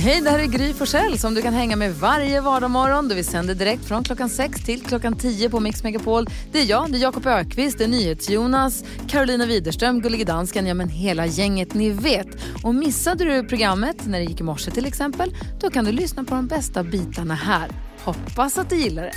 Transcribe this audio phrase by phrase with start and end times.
[0.00, 3.08] Hej, det här är Gry Forssell som du kan hänga med varje vardagsmorgon.
[3.08, 6.26] Vi sänder direkt från klockan 6 till klockan 10 på Mix Megapol.
[6.52, 10.74] Det är jag, det är Jakob Ökvist, det är NyhetsJonas, Carolina Widerström, Gullige Dansken, ja
[10.74, 12.26] men hela gänget ni vet.
[12.64, 16.24] Och missade du programmet när det gick i morse till exempel, då kan du lyssna
[16.24, 17.70] på de bästa bitarna här.
[18.04, 19.14] Hoppas att du gillar det.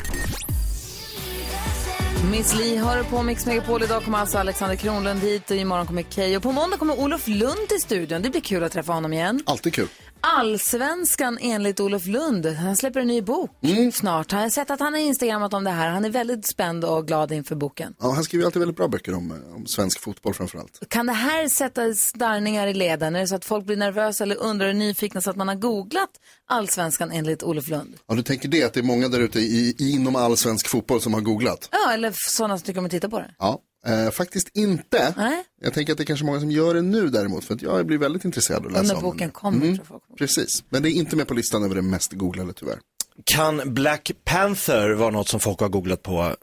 [2.31, 3.84] Miss Li hör på Mix Megapol.
[3.84, 6.38] Idag kommer alltså Alexander Kronlund hit och imorgon kommer Keyyo.
[6.38, 8.22] Och på måndag kommer Olof Lund till studion.
[8.22, 9.44] Det blir kul att träffa honom igen.
[9.45, 9.88] Alltid kul.
[10.21, 12.45] Allsvenskan enligt Olof Lund.
[12.45, 13.49] Han släpper en ny bok
[13.93, 14.31] snart.
[14.31, 15.89] Har jag sett att han har instagrammat om det här.
[15.89, 17.95] Han är väldigt spänd och glad inför boken.
[17.99, 20.89] Ja, han skriver alltid väldigt bra böcker om, eh, om svensk fotboll framförallt.
[20.89, 23.16] Kan det här sätta starrningar i leden?
[23.16, 25.55] Är det så att folk blir nervösa eller undrar och nyfikna så att man har
[25.55, 26.09] googlat
[26.47, 27.95] Allsvenskan enligt Olof Lund?
[28.08, 31.02] Ja, du tänker det att det är många där ute i, inom all svensk fotboll
[31.02, 31.69] som har googlat?
[31.72, 33.36] Ja, eller sådana som tycker om att titta på det.
[33.39, 35.13] Ja, eh, faktiskt inte.
[35.17, 35.43] Nej.
[35.61, 37.85] Jag tänker att det är kanske många som gör det nu däremot, för att jag
[37.85, 39.31] blir väldigt intresserad av att läsa när om boken den.
[39.31, 40.03] kommer Mm, tror folk.
[40.17, 42.79] Precis, men det är inte med på listan över det mest googlade tyvärr.
[43.25, 46.35] Kan Black Panther vara något som folk har googlat på?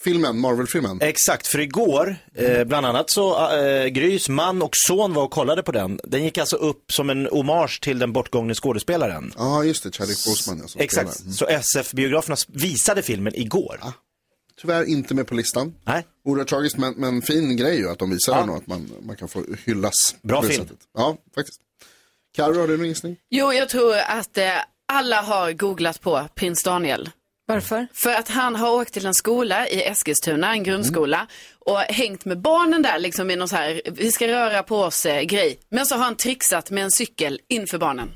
[0.00, 0.98] Filmen, Marvel-filmen.
[1.00, 5.62] Exakt, för igår, eh, bland annat så, eh, Grys man och son var och kollade
[5.62, 6.00] på den.
[6.04, 9.32] Den gick alltså upp som en hommage till den bortgångne skådespelaren.
[9.36, 10.66] Ja, just det, Chadwick Boseman.
[10.76, 11.20] Exakt.
[11.20, 11.32] Mm.
[11.32, 13.80] så SF-biograferna visade filmen igår.
[14.60, 15.74] Tyvärr inte med på listan.
[15.84, 16.06] Nej.
[16.24, 19.16] Oerhört tragiskt, men, men fin grej ju att de visar den och att man, man
[19.16, 20.16] kan få hyllas.
[20.22, 20.62] Bra film.
[20.62, 20.78] sättet.
[20.94, 21.60] Ja, faktiskt.
[22.36, 23.16] Carro, har du någon gissning?
[23.30, 24.50] Jo, jag tror att eh,
[24.92, 27.10] alla har googlat på prins Daniel.
[27.48, 27.86] Varför?
[27.94, 31.26] För att han har åkt till en skola i Eskilstuna, en grundskola,
[31.58, 35.06] och hängt med barnen där liksom i någon så här, vi ska röra på oss
[35.06, 35.58] eh, grej.
[35.70, 38.08] Men så har han trixat med en cykel inför barnen.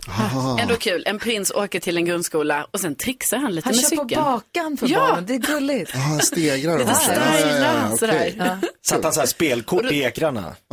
[0.60, 3.82] Ändå kul, en prins åker till en grundskola och sen trixar han lite Han med
[3.90, 4.24] kör på cykeln.
[4.24, 4.98] bakan för Ja.
[5.00, 5.26] barnen.
[5.26, 5.90] Det är gulligt.
[5.94, 6.78] Ja, han stegrar.
[6.78, 8.58] Lite stylar, sådär.
[8.86, 10.54] Satt han så här spelkort i ekrarna?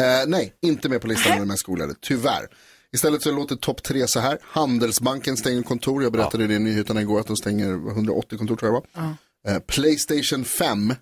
[0.00, 2.48] Eh, nej, inte med på listan över de mest googlade, tyvärr.
[2.94, 4.38] Istället så låter topp tre så här.
[4.42, 6.02] Handelsbanken stänger kontor.
[6.02, 9.02] Jag berättade det i nyheterna igår att de stänger 180 kontor tror jag det
[9.44, 9.54] var.
[9.54, 10.94] Eh, Playstation 5.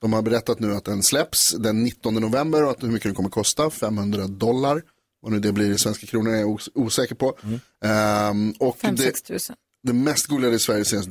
[0.00, 3.14] De har berättat nu att den släpps den 19 november och att hur mycket den
[3.14, 3.70] kommer kosta.
[3.70, 4.82] 500 dollar.
[5.22, 7.38] Vad nu det blir i svenska kronor är jag os- osäker på.
[7.84, 8.96] Ehm, och 5-6
[9.28, 11.10] det, det mest googlade i Sverige senaste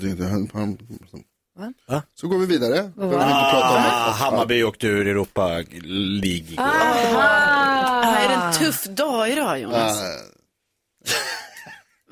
[1.57, 1.73] Va?
[2.15, 2.91] Så går vi vidare.
[2.95, 5.47] Behöver vi inte prata om Ah, Hammarby åkte ur Europa
[5.83, 6.63] League igår.
[6.63, 9.99] Ah, är det en tuff dag idag Jonas?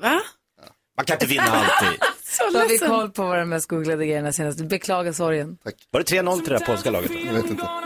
[0.00, 0.20] Va?
[0.96, 2.00] Man kan inte vinna alltid.
[2.24, 4.64] Så Då har vi koll på vad de mest googlade grejerna senaste.
[4.64, 5.58] Beklagar sorgen.
[5.90, 7.10] Var det 3-0 till det här polska laget?
[7.26, 7.68] jag vet inte.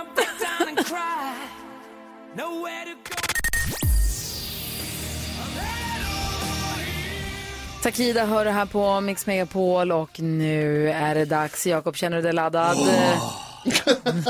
[7.82, 11.66] Takida hör det här på Mix Megapol och nu är det dags.
[11.66, 12.76] Jakob, känner du dig laddad?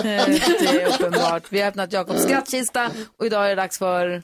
[0.03, 1.43] det är uppenbart.
[1.49, 4.23] Vi har öppnat Jakobs skrattkista och idag är det dags för...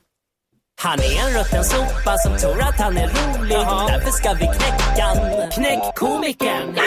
[0.78, 3.56] Han är en rutten sopa som tror att han är rolig.
[3.88, 5.50] Därför ska vi knäcka.
[5.53, 6.78] Knäck komikern.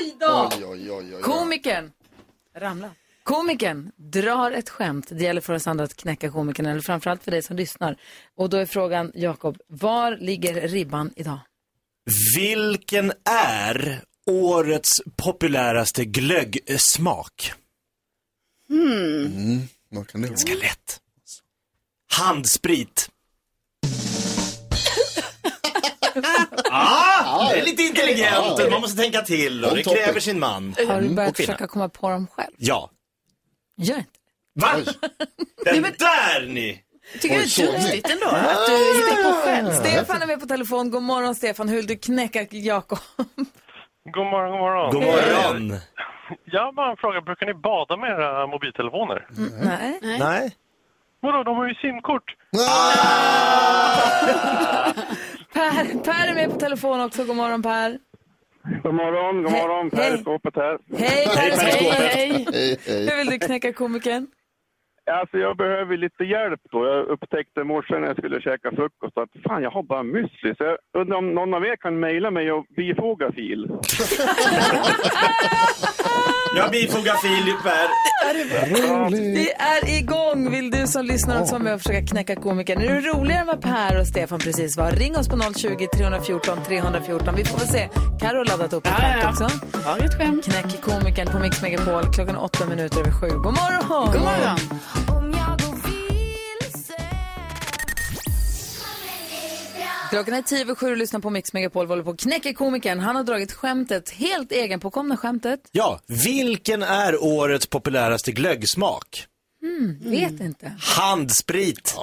[0.00, 0.48] Oj då!
[0.56, 1.22] Oj, oj, oj, oj.
[1.22, 1.90] Komikern.
[2.56, 2.90] Ramla.
[3.28, 5.06] Komikern drar ett skämt.
[5.10, 7.96] Det gäller för oss andra att knäcka komikern, eller framförallt för dig som lyssnar.
[8.36, 11.38] Och då är frågan, Jakob, var ligger ribban idag?
[12.36, 17.52] Vilken är årets populäraste glöggsmak?
[19.88, 20.28] Vad kan det vara?
[20.28, 21.00] Ganska lätt.
[22.12, 23.10] Handsprit.
[26.70, 28.70] ah, det är lite intelligent.
[28.70, 30.74] Man måste tänka till och det kräver sin man.
[30.88, 31.46] Har du börjat Och kvinna.
[31.46, 32.54] försöka komma på dem själv?
[32.56, 32.90] Ja.
[33.78, 34.10] Gör inte
[34.54, 34.68] Va?
[35.64, 36.84] Den där ni!
[37.20, 39.70] Tycker Oj, det är duktigt ändå att du hittar på själv.
[39.70, 40.90] Stefan är med på telefon.
[40.90, 41.68] God morgon Stefan.
[41.68, 42.98] Hur vill du knäcka Jakob?
[44.14, 44.90] God morgon, god morgon.
[44.92, 45.80] God morgon.
[46.44, 47.20] Jag har bara en fråga.
[47.20, 49.26] Brukar ni bada med era mobiltelefoner?
[49.64, 49.98] Nej.
[50.18, 50.56] Nej.
[51.20, 52.34] Vadå, de har ju simkort.
[55.52, 57.24] Per, per är med på telefon också.
[57.24, 57.98] God morgon Per.
[58.82, 59.90] God morgon, god morgon.
[59.92, 60.10] Hej.
[60.10, 60.78] Per i skåpet här.
[60.96, 61.36] Hej Per.
[61.40, 61.98] Hej, Per i skåpet.
[61.98, 62.46] Hej, hej.
[62.52, 63.06] Hej, hej.
[63.06, 64.26] Hur vill du knäcka komikern?
[65.08, 66.86] Alltså jag behöver lite hjälp då.
[66.86, 70.54] Jag upptäckte i morse när jag skulle käka frukost att fan, jag har bara müsli.
[70.56, 73.70] Så jag undrar om någon av er kan mejla mig och bifoga fil.
[76.56, 77.88] Jag bifogar Filip här.
[79.10, 80.50] Vi är igång!
[80.50, 82.82] Vill du som lyssnar också vara med och försöka knäcka komikern?
[82.82, 84.90] Är du roligare än vad Per och Stefan precis var?
[84.90, 87.34] Ring oss på 020 314 314.
[87.36, 87.88] Vi får väl se.
[88.20, 89.46] Carro har laddat upp ett Ja, ja, skämt ja.
[89.96, 90.18] också.
[90.18, 90.44] Skämt.
[90.44, 93.28] Knäck komikern på Mix Megapol klockan åtta minuter över sju.
[93.28, 94.12] God morgon!
[94.12, 94.58] God morgon.
[100.10, 101.86] Klockan är tio över sju och lyssnar på Mix Megapol.
[101.86, 102.98] Vi håller på knäcka komikern.
[102.98, 105.60] Han har dragit skämtet, helt egenpåkomna skämtet.
[105.72, 109.24] Ja, vilken är årets populäraste glöggsmak?
[109.60, 110.72] Hmm, vet inte.
[110.98, 111.96] Handsprit.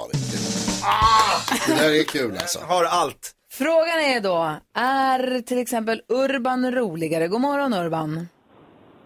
[1.66, 2.58] Det där är kul alltså.
[2.58, 3.32] Har allt.
[3.52, 7.28] Frågan är då, är till exempel Urban roligare?
[7.28, 8.28] God morgon Urban.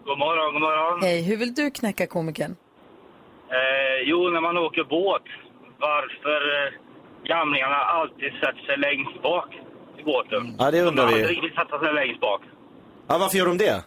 [0.05, 1.01] God morgon, god morgon.
[1.01, 2.55] Hej, hur vill du knäcka komikern?
[3.49, 5.23] Eh, jo, när man åker båt,
[5.79, 6.71] varför eh,
[7.25, 9.49] gamlingarna alltid sätter sig längst bak
[9.99, 10.55] i båten.
[10.59, 11.21] Ja, det undrar De vi.
[11.21, 12.41] har aldrig riktigt sätta sig längst bak.
[13.07, 13.83] Ja, varför gör de det?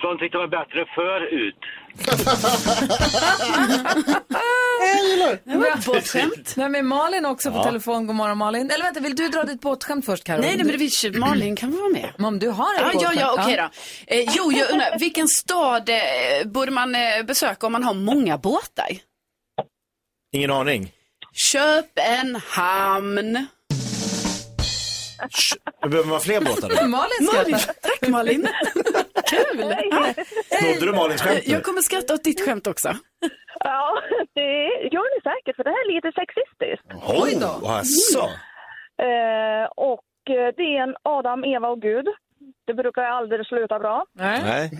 [0.00, 1.58] För de tyckte det var bättre förut.
[5.44, 6.54] Det var ett båtskämt.
[6.56, 8.06] Vem är Malin också på telefon?
[8.06, 8.70] God morgon Malin.
[8.70, 10.40] Eller vänta, vill du dra ditt båtskämt först Karo?
[10.40, 12.12] Nej, nej, men vill Malin kan vara med.
[12.16, 13.20] Men om du har ett Ja, ja, båtskämt.
[13.20, 13.68] ja, okej då.
[14.16, 15.96] Eh, jo, jag undrar, vilken stad eh,
[16.46, 18.86] borde man eh, besöka om man har många båtar?
[20.32, 20.92] Ingen aning.
[21.36, 23.32] Köpenhamn.
[25.82, 26.88] Då behöver man fler båtar då?
[26.96, 27.74] Malin skrattar.
[27.82, 28.42] Tack Malin.
[29.30, 29.62] Kul.
[30.58, 31.52] Snodde du Malins skämt nu?
[31.52, 32.88] Jag kommer skratta åt ditt skämt också.
[33.64, 34.02] Ja,
[34.34, 36.86] det gör ni säkert, för det här är lite sexistiskt.
[37.22, 37.68] Oj då.
[37.68, 38.24] Asså.
[39.04, 42.06] Eh, och eh, det är en Adam, Eva och Gud.
[42.66, 44.06] Det brukar aldrig sluta bra.
[44.12, 44.70] Nej.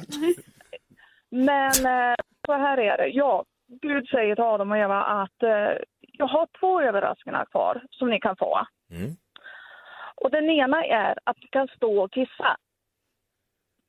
[1.31, 2.15] Men eh,
[2.47, 3.07] så här är det.
[3.09, 3.45] Ja,
[3.83, 5.73] Gud säger till Adam och Eva att eh,
[6.19, 8.67] jag har två överraskningar kvar som ni kan få.
[10.15, 12.57] Och den ena är att du kan stå och kissa.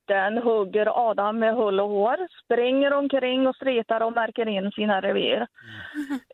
[0.05, 5.01] Den hugger Adam med hull och hår, springer omkring och stritar och märker in sina
[5.01, 5.47] revir.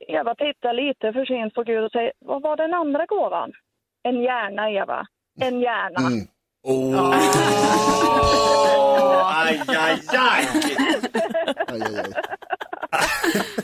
[0.07, 3.51] Eva tittar lite för sent på Gud och säger, vad var den andra gåvan?
[4.03, 5.07] En hjärna, Eva.
[5.41, 5.99] En hjärna.
[6.63, 7.13] Oh.
[9.45, 10.47] aj, aj, aj.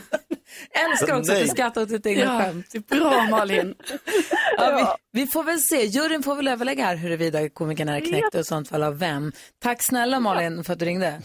[0.74, 2.66] Älskar också att du skrattar åt ditt eget Ja, skämt.
[2.72, 3.74] det är bra Malin.
[4.56, 5.84] Ja, vi, vi får väl se.
[5.84, 9.32] Juryn får väl överlägga här huruvida komikern är knäckt och i sånt fall av vem.
[9.62, 11.22] Tack snälla Malin för att du ringde.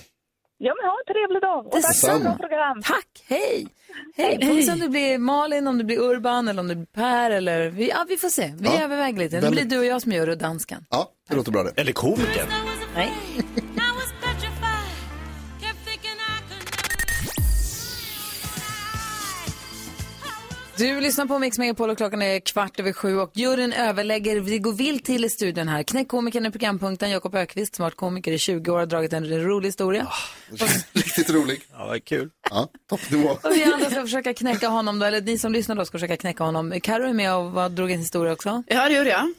[0.58, 1.66] Ja, men ha en trevlig dag.
[1.66, 2.82] Och tack för ett program.
[2.82, 3.68] Tack, hej!
[4.16, 6.76] Hej, får vi se om det blir Malin, om det blir Urban eller om det
[6.76, 7.70] blir Per eller...
[7.70, 8.54] Vi, ja, vi får se.
[8.60, 8.84] Vi Ja.
[8.84, 9.40] överväger lite.
[9.40, 10.86] Det blir du och jag som gör och dansken.
[10.90, 11.82] Ja, det låter bra det.
[11.82, 12.48] Eller komikern.
[12.96, 13.12] Nej.
[20.77, 24.39] Du lyssnar på Mix Megapol och klockan är kvart över sju och juryn överlägger.
[24.39, 25.83] Vi går vilt till i studion här.
[25.83, 30.07] Knäckkomikern i programpunkten, Jakob Ökvist, smart komiker i 20 år, har dragit en rolig historia.
[30.94, 31.62] Riktigt rolig.
[31.72, 32.30] Ja, vad kul.
[32.50, 33.30] Ja, toppnivå.
[33.30, 36.18] Och vi andra ska försöka knäcka honom då, eller ni som lyssnar då ska försöka
[36.18, 36.80] knäcka honom.
[36.83, 38.63] Karo är med och vad, drog en historia också.
[38.68, 39.33] Ja, det gjorde jag.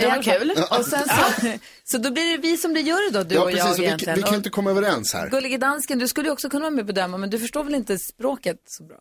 [0.00, 0.50] Det var kul.
[0.70, 1.48] Och sen så,
[1.84, 3.72] så då blir det vi som blir jury då, du ja, och jag precis.
[3.72, 4.16] och Vi, egentligen.
[4.16, 5.30] vi kan inte komma överens här.
[5.30, 7.74] Gullige dansken, du skulle ju också kunna vara med och bedöma, men du förstår väl
[7.74, 8.96] inte språket så bra?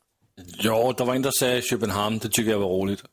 [0.57, 2.17] Ja, der var en, der sagde København.
[2.19, 3.03] Det tycker jag var roligt.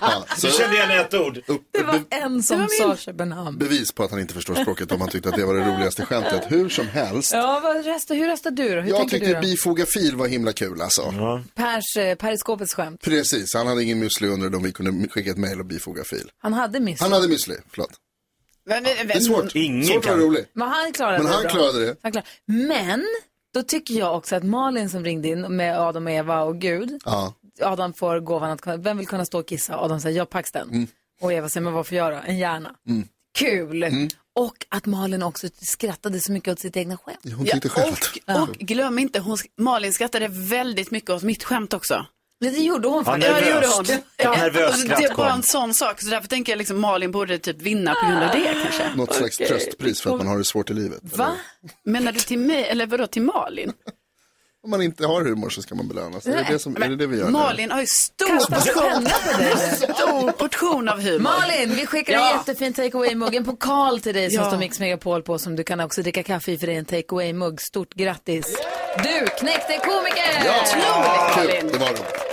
[0.00, 1.38] Ja, Du kände igen ett ord.
[1.72, 3.58] Det var en som sa Köpenhamn.
[3.58, 6.04] Bevis på att han inte förstår språket om han tyckte att det var det roligaste
[6.06, 6.42] skämtet.
[6.52, 7.32] Hur som helst.
[7.32, 8.80] Ja, vad röstar, hur röstar du då?
[8.80, 9.40] Hur Jag tyckte du då?
[9.40, 11.12] bifoga fil var himla kul alltså.
[11.54, 13.00] Pers, eh, periskopets skämt.
[13.02, 16.30] Precis, han hade ingen müsli under dem vi kunde skicka ett mejl och bifoga fil.
[16.38, 17.00] Han hade miss.
[17.00, 17.90] Han hade müsli, förlåt.
[18.68, 19.52] Men, men, Det är svårt.
[19.86, 20.44] svårt att vara rolig.
[20.52, 21.50] Men han klarade Men det han bra.
[21.50, 21.96] klarade det.
[22.02, 22.28] Han klarade.
[22.46, 23.04] Men,
[23.56, 27.00] då tycker jag också att Malin som ringde in med Adam och Eva och Gud,
[27.04, 27.34] Ja.
[27.60, 29.78] Adam får gåvan att kunna, vem vill kunna stå och kissa?
[29.78, 30.68] Adam säger, jag Paxton.
[30.70, 30.86] Mm.
[31.20, 32.22] Och Eva säger, men varför göra?
[32.22, 32.74] En hjärna.
[33.38, 33.84] Kul!
[34.34, 37.34] Och att Malin också skrattade så mycket åt sitt egna skämt.
[37.36, 37.94] Hon tyckte själv
[38.26, 38.48] att...
[38.48, 42.06] Och glöm inte, hon, Malin skrattade väldigt mycket åt mitt skämt också.
[42.38, 43.34] Ja, det gjorde hon Ja, faktiskt.
[43.44, 43.84] det gjorde hon.
[44.16, 44.30] Ja.
[44.36, 45.36] Nervös det skratt bara kom.
[45.36, 48.30] en sån sak, så därför tänker jag liksom Malin borde typ vinna på grund av
[48.30, 48.90] det kanske.
[48.96, 49.48] Något slags Okej.
[49.48, 51.00] tröstpris för att man har det svårt i livet.
[51.02, 51.32] Va?
[51.84, 53.72] Menar du till mig, eller vadå till Malin?
[54.64, 56.26] Om man inte har humor så ska man belönas.
[56.26, 57.24] Är det det, som, är det, det vi gör?
[57.24, 57.30] nu?
[57.30, 59.06] Malin har ju stor portion,
[59.96, 61.18] stor portion av humor.
[61.18, 62.32] Malin, vi skickar en Ja.
[62.32, 64.50] jättefin take away-mugg, en pokal till dig som Ja.
[64.50, 66.84] står Mix Megapol på som du kan också dricka kaffe i för det är en
[66.84, 67.60] take away-mugg.
[67.60, 68.46] Stort grattis!
[69.02, 70.42] Du knäckte komiker!
[70.44, 71.70] Ja, kul.
[71.72, 72.25] Det var roligt.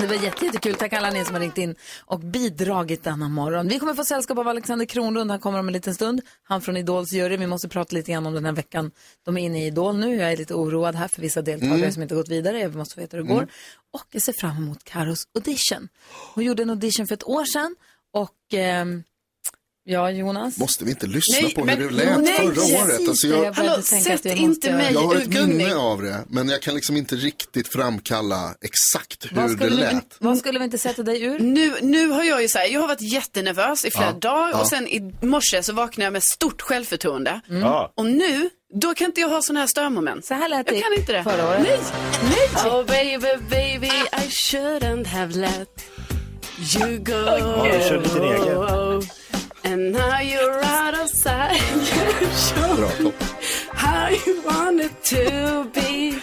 [0.00, 0.74] Det var jätte, jättekul.
[0.74, 3.68] Tack alla ni som har ringt in och bidragit denna morgon.
[3.68, 5.30] Vi kommer få sällskap av Alexander Kronlund.
[5.30, 6.20] Han kommer om en liten stund.
[6.42, 7.36] Han från Idols jury.
[7.36, 8.90] Vi måste prata lite grann om den här veckan.
[9.24, 10.16] De är inne i Idol nu.
[10.16, 11.92] Jag är lite oroad här för vissa deltagare Mm.
[11.92, 12.60] som inte gått vidare.
[12.60, 13.36] Jag måste få veta hur det går.
[13.42, 13.48] Mm.
[13.92, 15.88] Och jag ser fram emot Karos audition.
[16.34, 17.76] Hon gjorde en audition för ett år sedan.
[18.12, 19.02] Och ehm,
[19.84, 20.56] ja, Jonas?
[20.58, 23.08] Måste vi inte lyssna Nej, på men- hur det lät Nej, förra precis året?
[23.08, 26.48] Alltså jag, Jag började tänka att vi måste- jag har ett minne av det, men
[26.48, 30.16] jag kan liksom inte riktigt framkalla exakt hur det skulle, vi, lät.
[30.18, 31.38] vad skulle vi inte sätta dig ur?
[31.38, 34.50] Nu, nu har jag ju så här, jag har varit jättenervös i flera Ja, dagar
[34.52, 34.60] ja.
[34.60, 37.40] och sen i morse så vaknade jag med stort självförtroende.
[37.48, 37.60] Mm.
[37.62, 37.92] Ja.
[37.96, 40.24] Och nu, då kan inte jag ha sådana här störmoment.
[40.24, 41.22] Så här lät jag det kan inte det.
[41.24, 41.60] förra året.
[41.62, 41.78] Nej,
[42.22, 42.70] nej.
[42.72, 45.68] Oh baby, baby, I shouldn't have let
[46.76, 47.12] you go.
[47.12, 49.02] Ja, du körde lite din egen.
[49.70, 51.60] And now you're out of sight.
[52.18, 53.14] Bra, show topp.
[53.72, 56.18] how you want it to be.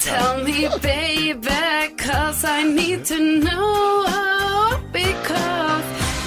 [0.00, 4.06] Tell me baby, cause I need to know.
[4.92, 5.84] Because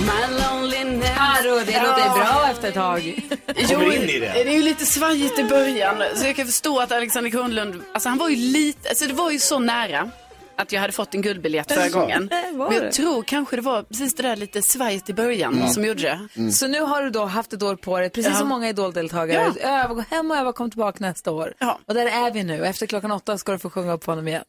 [0.10, 1.18] my loneliness.
[1.18, 3.22] Karo, det låter bra efter ett tag.
[3.56, 6.04] Jo, det är ju lite svajigt i början.
[6.16, 9.32] Så jag kan förstå att Alexander Kronlund, alltså han var ju lite, alltså det var
[9.32, 10.12] ju så nära
[10.58, 12.30] att jag hade fått en guldbiljett förra gången.
[12.58, 15.70] Men jag tror kanske det var precis det där lite svajigt i början Mm.
[15.70, 16.02] som gjorde
[16.36, 16.52] det.
[16.52, 18.38] Så nu har du då haft ett år på dig, precis Ja.
[18.40, 19.54] som många idoldeltagare.
[19.62, 21.54] Öva, gå hem och öva kom tillbaka nästa år.
[21.88, 22.66] Och där är vi nu.
[22.66, 24.44] Efter klockan åtta ska du få sjunga upp för honom igen.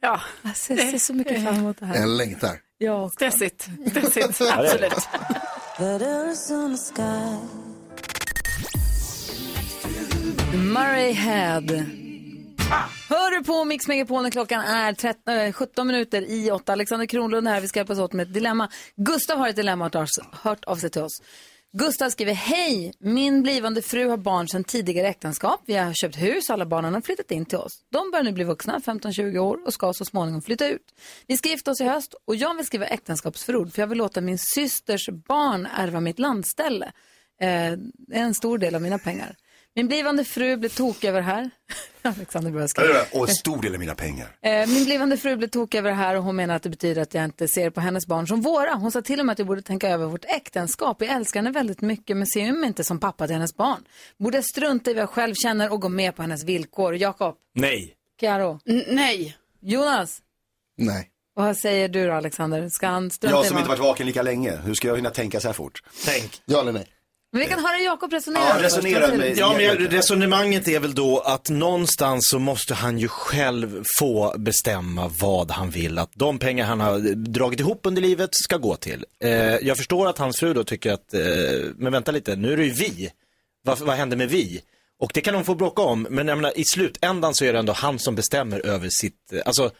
[0.00, 0.20] Ja.
[0.42, 1.96] Jag ser, ser så mycket fram emot det här.
[2.00, 2.50] Jag längtar.
[2.78, 3.68] Ja, Stressigt.
[3.90, 5.08] Stressigt, Ja, absolut.
[10.54, 11.84] Murray Head.
[13.08, 16.72] Hör du på Mix Megapol när klockan är 13, äh, 17 minuter i 8.
[16.72, 18.68] Alexander Kronlund här, vi ska hjälpas åt med ett dilemma.
[18.96, 20.08] Gustav har ett dilemma och har
[20.42, 21.22] hört av sig till oss.
[21.72, 25.60] Gustav skriver, hej, min blivande fru har barn sedan tidigare äktenskap.
[25.66, 27.72] Vi har köpt hus, och alla barnen har flyttat in till oss.
[27.92, 30.94] De börjar nu bli vuxna, 15-20 år och ska så småningom flytta ut.
[31.26, 34.20] Vi ska gifta oss i höst och jag vill skriva äktenskapsförord för jag vill låta
[34.20, 36.92] min systers barn ärva mitt landställe.
[37.40, 37.72] Eh,
[38.12, 39.36] en stor del av mina pengar.
[39.76, 41.50] Min blivande fru blev tokig över det här.
[42.02, 42.98] Alexander börjar skriva.
[43.12, 44.36] Och en stor del av mina pengar.
[44.42, 47.02] Eh, Min blivande fru blev tokig över det här och hon menar att det betyder
[47.02, 48.74] att jag inte ser på hennes barn som våra.
[48.74, 50.96] Hon sa till och med att jag borde tänka över vårt äktenskap.
[51.02, 53.84] Jag älskar henne väldigt mycket men ser mig inte som pappa till hennes barn.
[54.18, 56.96] Borde jag strunta i vad jag själv känner och gå med på hennes villkor?
[56.96, 57.94] Jakob, Nej.
[58.20, 59.36] Karo, nej.
[59.60, 60.18] Jonas,
[60.78, 61.08] Nej.
[61.34, 62.68] vad säger du då Alexander?
[62.68, 63.62] Ska han strunta Jag i som vad...
[63.62, 65.82] inte varit vaken lika länge, hur ska jag hinna tänka så här fort?
[66.04, 66.42] Tänk.
[66.44, 66.86] Ja eller nej?
[67.34, 68.42] Men vi kan höra Jakob resonera.
[68.42, 69.38] Ja, resonera med-?
[69.38, 75.10] Ja, men resonemanget är väl då att någonstans så måste han ju själv få bestämma
[75.20, 79.04] vad han vill att de pengar han har dragit ihop under livet ska gå till.
[79.20, 81.20] Eh, jag förstår att hans fru då tycker att, eh,
[81.76, 83.10] men vänta lite, nu är det ju vi.
[83.64, 84.60] Vad, vad händer med vi?
[85.00, 87.58] Och det kan de få bråka om, men jag menar, i slutändan så är det
[87.58, 89.70] ändå han som bestämmer över sitt, eh, alltså,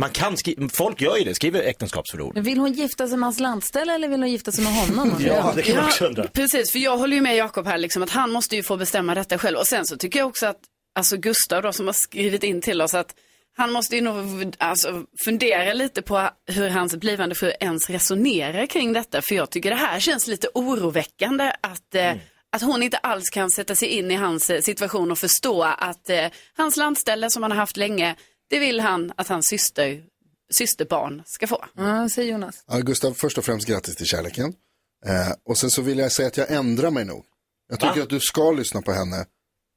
[0.00, 2.38] man kan skriva, folk gör ju det, skriver äktenskapsförord.
[2.38, 5.16] Vill hon gifta sig med hans landställe eller vill hon gifta sig med honom?
[5.20, 6.26] Ja, det kan man också undra.
[6.26, 9.14] Precis, för jag håller ju med Jakob här, liksom, att han måste ju få bestämma
[9.14, 9.58] detta själv.
[9.58, 10.58] Och sen så tycker jag också att,
[10.94, 13.14] alltså Gustav då som har skrivit in till oss, att
[13.56, 18.92] han måste ju nog alltså, fundera lite på hur hans blivande fru ens resonerar kring
[18.92, 19.22] detta.
[19.22, 22.12] För jag tycker det här känns lite oroväckande att, eh,
[22.52, 26.10] att hon inte alls kan sätta sig in i hans eh, situation och förstå att
[26.10, 26.26] eh,
[26.56, 28.16] hans landställe som han har haft länge,
[28.50, 30.04] det vill han att hans syster,
[30.50, 31.64] systerbarn ska få.
[31.76, 32.64] Ja, säger Jonas.
[32.66, 34.54] Ja, Gustav, först och främst grattis till kärleken.
[35.06, 37.24] Eh, och sen så vill jag säga att jag ändrar mig nog.
[37.68, 38.02] Jag tycker Va?
[38.02, 39.26] att du ska lyssna på henne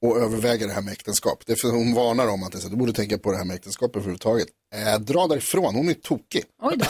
[0.03, 1.43] och överväga det här med äktenskap.
[1.45, 3.37] Det är för hon varnar om att det är så, du borde tänka på det
[3.37, 4.47] här med äktenskap överhuvudtaget.
[4.75, 6.43] Eh, dra därifrån, hon är tokig.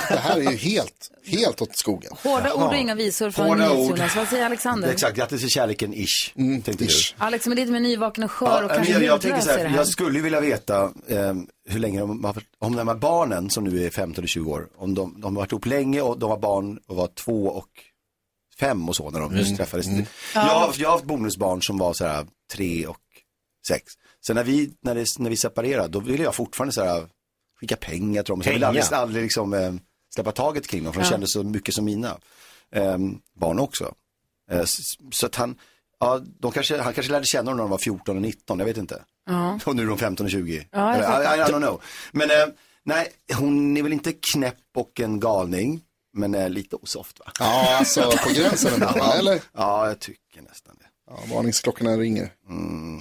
[0.10, 2.12] Det här är ju helt, helt åt skogen.
[2.24, 3.48] Hårda ord och inga visor från.
[3.48, 4.16] Jonas.
[4.16, 4.90] Vad säger Alexander?
[4.90, 7.16] Exakt, grattis till kärleken ish, tänkte ish.
[7.18, 9.66] Alex, men lite mer nyvaken och skör Ja, och kanske jag, jag tänker så här,
[9.66, 9.78] här.
[9.78, 11.34] jag skulle ju vilja veta eh,
[11.70, 14.68] hur länge de har, om de här barnen som nu är 15 eller 20 år,
[14.78, 17.70] om de, de har varit ihop länge och de var barn och var två och
[18.60, 19.88] fem och så när de just träffades.
[20.34, 22.98] Jag, har, jag har haft bonusbarn som var så här tre och
[23.68, 23.94] sex.
[24.28, 27.08] Sen när vi, när, det, när vi separerade, då ville jag fortfarande så här
[27.60, 28.44] skicka pengar till dem.
[28.44, 29.74] Så jag ville aldrig, aldrig liksom, eh,
[30.16, 31.12] släppa taget kring dem, för de Ja.
[31.12, 32.18] kände så mycket som mina
[32.76, 32.98] eh,
[33.40, 33.94] barn också.
[34.52, 35.56] Eh, s- så att han,
[36.00, 38.66] ja, de kanske, han kanske lärde känna dem när de var 14 och 19, jag
[38.66, 39.04] vet inte.
[39.26, 39.60] Ja.
[39.66, 40.68] Och nu är de 15 och 20.
[40.72, 41.36] Ja, jag Eller.
[41.38, 41.82] I, I don't know.
[42.12, 42.46] Men eh,
[42.84, 43.08] nej,
[43.38, 45.82] hon är väl inte knäpp och en galning,
[46.14, 47.32] men eh, lite osoft va?
[47.40, 49.42] Ja, alltså på gränsen ändå, ja, eller?
[49.54, 50.86] Ja, jag tycker nästan det.
[51.10, 52.34] Ja, varningsklockorna ringer.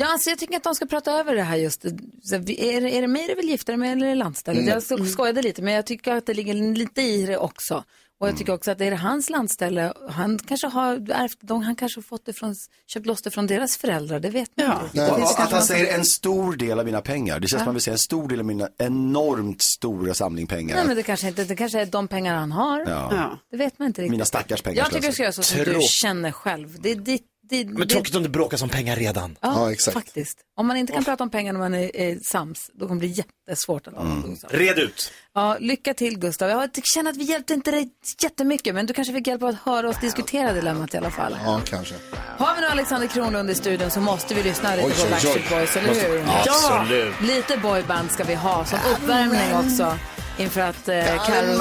[0.00, 1.82] Ja, alltså jag tycker att de ska prata över det här just.
[2.22, 2.38] Så, är,
[2.80, 4.62] det- är det mig du vill gifta dig med eller är det landstället?
[4.62, 4.80] Mm.
[4.98, 7.84] Jag skojade lite, men jag tycker att det ligger lite i det också.
[8.22, 9.92] Och jag tycker också att det är hans landställe.
[10.10, 12.54] Han kanske har ärvt han kanske har fått det från,
[12.86, 15.10] köpt loss det från deras föräldrar, det vet man inte.
[15.10, 17.40] Och kanske att han säger en stor del av mina pengar.
[17.40, 17.58] Det känns Ja.
[17.58, 20.76] som man vill säga en stor del av mina enormt stora samling pengar.
[20.76, 22.80] Nej men det kanske inte, det kanske är de pengar han har.
[22.80, 23.08] Ja.
[23.14, 23.38] Ja.
[23.50, 24.10] Det vet man inte riktigt.
[24.10, 24.78] Mina stackars pengar.
[24.78, 26.76] Jag tycker du ska göra så som du Tråk- känner själv.
[26.80, 29.36] Det är ditt, det, Men det- tråkigt om det bråkas om pengar redan.
[29.40, 30.38] Ja, faktiskt.
[30.56, 33.08] Om man inte kan prata om pengar när man är, är sams, då kommer det
[33.08, 34.36] bli jättesvårt att Mm.
[34.50, 35.12] Red ut.
[35.34, 36.48] Ja, lycka till Gustav.
[36.50, 37.88] Jag känner att vi hjälpte inte dig
[38.22, 41.36] jättemycket, men du kanske fick hjälp av att höra oss diskutera dilemmat i alla fall.
[41.44, 41.94] Ja, kanske.
[42.38, 45.10] Har vi nu Alexander Kronlund i studion så måste vi lyssna lite Oj, på.
[45.10, 46.24] Backstreet Boys, eller Måste- hur?
[46.28, 47.14] Absolut.
[47.20, 49.98] Ja, lite boyband ska vi ha som uppvärmning också.
[50.38, 51.58] Inför att eh, Carro...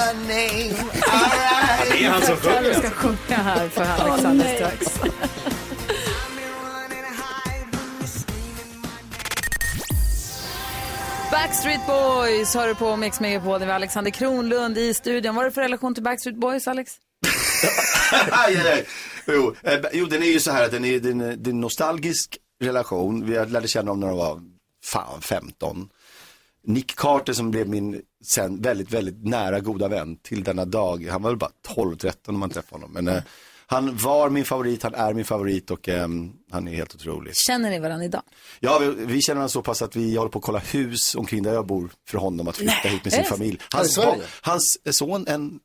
[1.87, 2.73] det sjunger.
[2.79, 4.99] ska sjunga här för Alexander strax.
[11.31, 13.59] Backstreet Boys har du på Mix Megapol.
[13.59, 15.35] Det var Alexander Kronlund i studion.
[15.35, 16.91] Vad har du för relation till Backstreet Boys, Alex?
[18.31, 18.85] aj, aj, aj.
[19.27, 21.51] Jo, eh, jo, den är ju så här att den är, den, är- det är
[21.53, 23.25] en nostalgisk relation.
[23.25, 24.41] Vi lärde känna dem när de var
[24.85, 25.89] fan 15.
[26.63, 31.07] Nick Carter som blev min sen väldigt, väldigt nära goda vän till denna dag.
[31.11, 32.91] Han var väl bara 12-13 när man träffade honom.
[33.03, 33.23] Men eh,
[33.71, 37.33] han var min favorit, han är min favorit och ehm, han är helt otrolig.
[37.35, 38.21] Känner ni varandra idag?
[38.59, 41.43] Ja, vi, vi känner varandra så pass att vi håller på att kolla hus omkring
[41.43, 42.93] där jag bor för honom att flytta Nej.
[42.93, 43.59] hit med sin familj.
[43.73, 45.59] Hans, barn- hans son, en,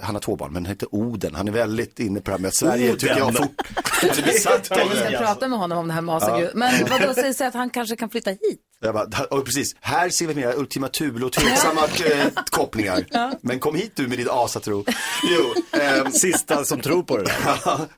[0.00, 1.34] han har två barn, men han heter Oden.
[1.34, 2.98] Han är väldigt inne på det här med att Sverige Oden?
[2.98, 3.62] tycker jag fort.
[4.02, 6.16] Han Vi ska prata med honom om det här med Ja.
[6.16, 6.50] Asagud.
[6.54, 8.60] Men vad då säger att han kanske kan flytta hit?
[8.80, 13.04] Jag bara, och precis, här ser vi mer Ultima Thule och tveksamma eh, kopplingar.
[13.40, 14.84] Men kom hit du med ditt asatro.
[15.22, 17.78] Jo, ehm, Sista som tror på det där.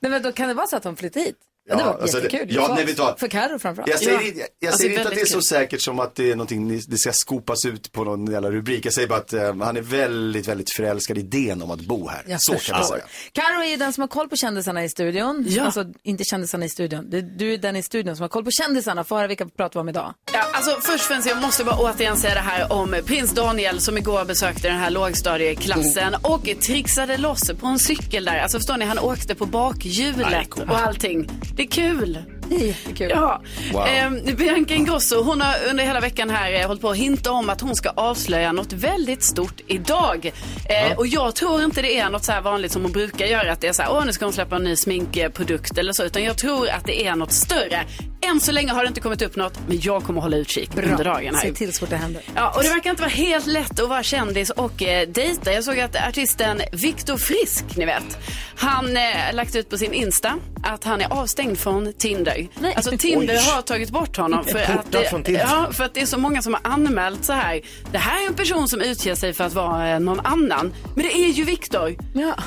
[0.00, 1.36] Nej, men då kan det vara så att de flyttar hit?
[1.68, 2.54] Ja, Ja, det var alltså det- jättekul.
[2.54, 3.90] ja, för, nej, vet du för Carro framförallt.
[3.90, 4.22] Jag säger, Ja.
[4.22, 5.42] inte- jag, jag Alltså, säger inte att det är så kul.
[5.42, 8.86] säkert som att det är någonting ni- det ska skopas ut på någon jävla rubrik.
[8.86, 12.08] Jag säger bara att eh, han är väldigt, väldigt förälskad i idén om att bo
[12.08, 12.22] här.
[12.26, 12.94] Jag så kan man förstår.
[12.96, 13.06] säga.
[13.32, 15.44] Carro är ju den som har koll på kändisarna i studion.
[15.48, 15.64] Ja.
[15.64, 17.10] Alltså inte kändisarna i studion.
[17.10, 19.04] Det- Du är den i studion som har koll på kändisarna.
[19.04, 20.14] Få höra vilka vi pratar om idag.
[20.32, 23.80] Ja, alltså först och främst, jag måste bara återigen säga det här om prins Daniel
[23.80, 28.38] som igår besökte den här lågstadieklassen och trixade loss på en cykel där.
[28.38, 31.30] Alltså förstår ni, han åkte på bakhjulet och allting.
[31.60, 32.39] Det är kul.
[32.50, 33.10] Det är jättekul.
[33.10, 33.42] Ja.
[33.72, 33.86] Wow.
[33.86, 37.50] Ehm, Bianca Ingrosso, hon har under hela veckan här eh, hållit på att hinta om
[37.50, 40.32] att hon ska avslöja något väldigt stort idag.
[40.68, 43.52] Eh, Och jag tror inte det är något så här vanligt som hon brukar göra,
[43.52, 46.04] att det är så här, åh nu ska hon släppa en ny sminkprodukt eller så,
[46.04, 47.84] utan jag tror att det är något större.
[48.22, 51.04] Än så länge har det inte kommit upp något, men jag kommer hålla utkik under
[51.04, 51.42] dagen här.
[51.42, 52.22] Se till så fort det händer.
[52.34, 55.52] Ja, och det verkar inte vara helt lätt att vara kändis och eh, dejta.
[55.52, 58.18] Jag såg att artisten Viktor Frisk, ni vet,
[58.56, 59.02] han eh,
[59.32, 62.39] lagt ut på sin Insta att han är avstängd från Tinder.
[62.76, 63.40] Alltså Tinder Oj.
[63.54, 66.54] har tagit bort honom för att, det, ja, för att det är så många som
[66.54, 67.60] har anmält så här.
[67.92, 70.72] Det här är en person som utger sig för att vara eh, någon annan.
[70.94, 71.96] Men det är ju Viktor.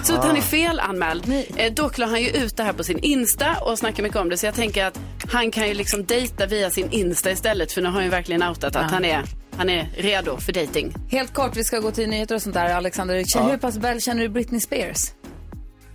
[0.04, 1.34] Så att han är felanmäld.
[1.56, 4.30] Eh, dock la han ju ut det här på sin Insta och snackar mycket om
[4.30, 4.38] det.
[4.38, 5.00] Så jag tänker att
[5.32, 7.72] han kan ju liksom dejta via sin Insta istället.
[7.72, 8.82] För nu har han ju verkligen outat att Ja.
[8.92, 9.24] han, är,
[9.58, 10.94] han är redo för dating.
[11.10, 12.74] Helt kort, vi ska gå till nyheter och sånt där.
[12.74, 13.42] Alexander, Ja.
[13.42, 15.12] hur pass väl känner du Britney Spears?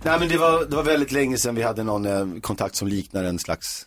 [0.03, 2.87] Nej men det var, det var väldigt länge sedan vi hade någon eh, kontakt som
[2.87, 3.85] liknar en slags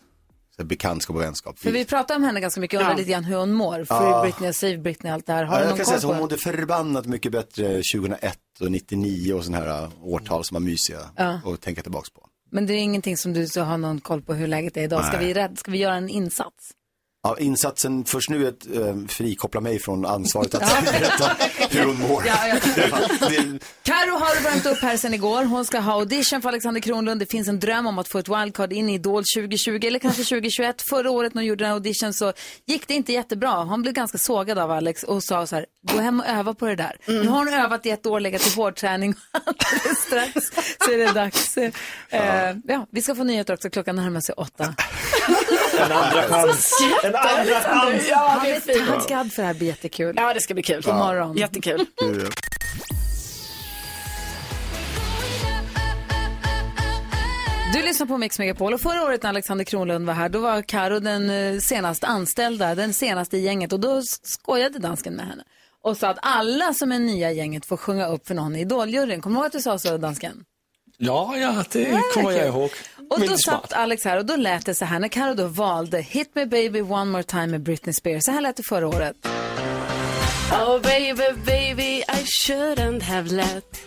[0.55, 1.59] så här, bekantskap och vänskap.
[1.59, 2.97] För vi pratar om henne ganska mycket och undrar Ja.
[2.97, 3.73] lite grann hur hon mår.
[3.75, 4.21] Free Ja.
[4.23, 5.43] Britney, Save Britney, allt det här.
[5.43, 8.71] Har Ja, du jag någon kan koll säga hon mådde förbannat mycket bättre 2001 och
[8.71, 11.39] 99 och sådana här uh, årtal som var mysiga Ja.
[11.61, 12.25] tänka tillbaks på.
[12.51, 15.05] Men det är ingenting som du så har någon koll på hur läget är idag.
[15.05, 15.25] Ska Nej.
[15.25, 16.71] vi, rädd, ska vi göra en insats?
[17.25, 21.31] Ja, insatsen först nu är att eh, frikoppla mig från ansvaret att berätta
[21.69, 22.23] hur hon mår.
[22.27, 22.59] Ja, jag
[23.29, 25.43] det, Karo har värmt upp här sen igår.
[25.43, 27.19] Hon ska ha audition för Alexander Kronlund.
[27.19, 30.23] Det finns en dröm om att få ett wildcard in i Idol 2020 eller kanske
[30.23, 30.81] 2021.
[30.81, 32.33] Förra året när hon gjorde den här audition så
[32.65, 33.63] gick det inte jättebra.
[33.63, 36.65] Han blev ganska sågad av Alex och sa så här, gå hem och öva på
[36.65, 36.97] det där.
[37.07, 39.15] Nu har hon övat i ett år, legat i hårdträning.
[39.31, 40.51] Alldeles strax
[40.85, 41.57] så är det dags.
[41.57, 43.69] Eh, ja, vi ska få nyheter också.
[43.69, 44.75] Klockan närmar sig åtta.
[45.79, 46.71] En andra chans.
[47.03, 48.07] En andra chans.
[48.09, 49.07] Ja, det är fint.
[49.07, 50.13] taggad för det här blir jättekul.
[50.17, 50.81] Ja, det ska bli kul.
[50.85, 51.37] God morgon.
[51.37, 51.85] Jättekul.
[57.73, 60.61] Du lyssnar på Mix Megapol och förra året när Alexander Kronlund var här då var
[60.61, 65.43] Karo den eh, senast anställda, den senaste i gänget och då skojade dansken med henne
[65.83, 68.61] och sa att alla som är nya i gänget får sjunga upp för någon i
[68.61, 69.21] Idoljuryn.
[69.21, 70.45] Kommer du ihåg att du sa så dansken?
[70.97, 72.71] Ja, ja, det kommer jag ihåg.
[73.13, 76.01] Och då satt Alex här och då lät det så här när Karo då valde
[76.01, 78.23] Hit Me Baby One More Time med Britney Spears.
[78.23, 79.15] Så här lät det förra året.
[80.51, 83.81] Oh baby, baby, I shouldn't have let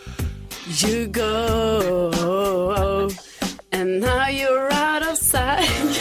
[0.84, 2.10] you go.
[3.72, 6.00] And now you're out of sight.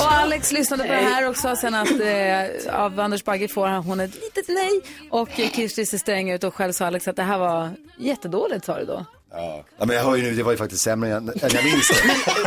[0.00, 3.68] Och Alex lyssnade på det här och sa sen att eh, av Anders Bagge får
[3.68, 4.80] hon ett litet nej.
[5.10, 8.78] Och Kirsti ser sträng ut och själv sa Alex att det här var jättedåligt sa
[8.78, 9.04] du då.
[9.34, 9.64] Ja.
[9.78, 11.90] ja, men jag hör ju nu, det var ju faktiskt sämre än, än jag minns.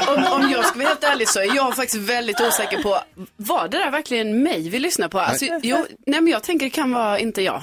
[0.07, 2.99] Om, om jag ska vara helt ärlig så är jag faktiskt väldigt osäker på,
[3.35, 5.19] var det där verkligen mig vi lyssnar på?
[5.19, 7.61] Alltså, jo, nej men jag tänker det kan vara inte jag.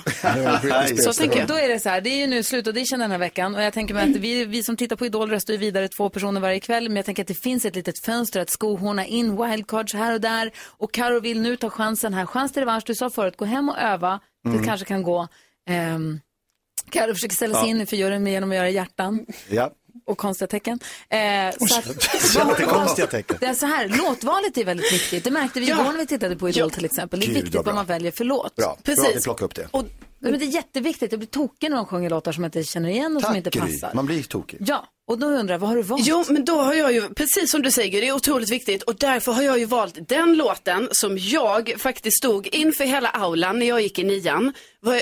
[1.04, 1.48] Så tänker jag.
[1.48, 3.72] Då är det så här, det är ju nu slutaudition den här veckan och jag
[3.72, 6.60] tänker mig att vi, vi som tittar på Idol röstar ju vidare två personer varje
[6.60, 10.14] kväll men jag tänker att det finns ett litet fönster att skohorna in wildcards här
[10.14, 12.26] och där och Karo vill nu ta chansen här.
[12.26, 14.64] Chans till revansch, du sa förut, gå hem och öva, det Mm.
[14.64, 15.28] kanske kan gå.
[15.94, 16.20] Um,
[16.90, 17.76] Karo försöker ställa sig Ja.
[17.80, 19.70] in för juryn genom att göra hjärtan Ja.
[20.06, 20.78] Och konstiga tecken.
[21.08, 21.18] Eh,
[21.68, 21.86] så att,
[22.34, 23.36] Jättekonstiga tecken.
[23.40, 25.24] det är så här, låtvalet är väldigt viktigt.
[25.24, 25.74] Det märkte vi Ja.
[25.80, 27.20] igår när vi tittade på Idol till exempel.
[27.20, 28.56] Det är Gud, viktigt vad man väljer för låt.
[28.56, 28.94] Bra, bra
[29.34, 29.68] att upp det.
[29.70, 29.84] Och,
[30.18, 31.12] men det är jätteviktigt.
[31.12, 33.50] Jag blir tokig när de sjunger låtar som jag inte känner igen och som inte
[33.50, 33.60] Gry.
[33.60, 33.94] passar.
[33.94, 34.58] Man blir tokig.
[34.66, 36.06] Ja, och då undrar jag, vad har du valt?
[36.06, 38.94] Jo, men då har jag ju, precis som du säger, det är otroligt viktigt och
[38.96, 43.66] därför har jag ju valt den låten som jag faktiskt stod inför hela aulan när
[43.66, 44.52] jag gick i nian.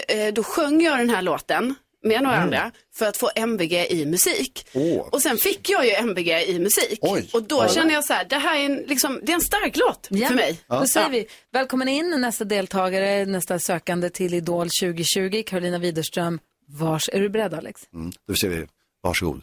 [0.09, 2.45] Eh, Då sjöng jag den här låten med några Mm.
[2.47, 4.67] andra för att få MVG i musik.
[4.75, 5.09] Åh.
[5.13, 6.99] Och sen fick jag ju MVG i musik.
[7.33, 7.69] Och då Ja.
[7.69, 10.29] känner jag så här, det här är en, liksom, det är en stark låt Ja,
[10.29, 10.59] för mig.
[10.69, 16.39] Då säger vi välkommen in nästa deltagare, nästa sökande till Idol 2020, Carolina Widerström.
[16.69, 17.81] Vars, är du beredd Alex?
[17.95, 18.13] Mm.
[18.29, 18.67] Då ser vi,
[19.03, 19.43] varsågod.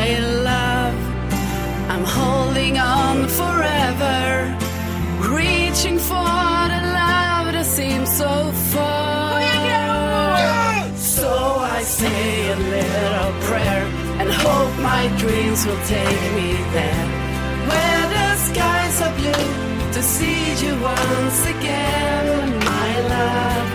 [2.17, 4.19] holding on forever,
[5.35, 9.39] reaching for the love that seems so far.
[10.97, 11.31] So
[11.77, 13.83] I say a little prayer
[14.19, 17.07] and hope my dreams will take me there,
[17.69, 19.49] where the skies are blue,
[19.95, 22.25] to see you once again,
[22.71, 23.67] my love.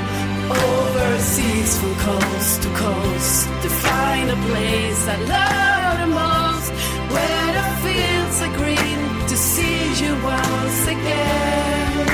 [0.49, 6.69] Overseas from coast to coast to find a place I love the most,
[7.15, 12.07] where the fields are green, to see you once again.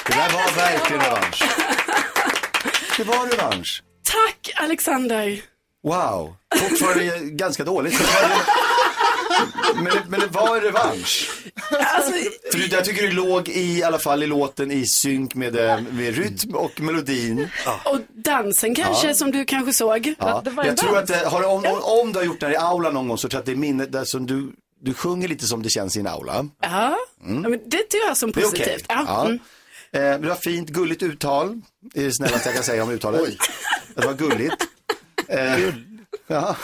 [0.08, 1.44] Det där var verkligen revansch.
[2.98, 3.84] Det var revansch.
[4.04, 5.42] Tack Alexander.
[5.84, 8.02] Wow, fortfarande ganska dåligt.
[9.76, 11.32] Men det, men det var en revansch.
[11.72, 12.12] Alltså,
[12.52, 15.82] För jag tycker du låg i, i alla fall i låten i synk med, eh,
[15.82, 17.50] med rytm och melodin.
[17.86, 19.14] Och dansen kanske Ja.
[19.14, 20.14] som du kanske såg.
[20.20, 20.44] Ja.
[20.66, 22.58] Jag tror att det, har, du- om, om, om du har gjort det här i
[22.58, 25.28] aula någon gång så tror jag att det är minnet där som du, du sjunger
[25.28, 26.48] lite som det känns i en aula.
[26.62, 27.42] Ja, Mm.
[27.42, 28.60] men det tycker jag som Det är okej.
[28.60, 28.86] positivt.
[28.90, 29.04] Ja.
[29.08, 29.26] Ja.
[29.26, 29.40] Mm.
[30.14, 31.62] Eh, du har fint, gulligt uttal.
[31.94, 33.22] Det är det snällaste jag kan säga om uttalet.
[33.96, 34.56] Att det var gulligt.
[35.28, 35.60] Eh,
[36.28, 36.56] ja.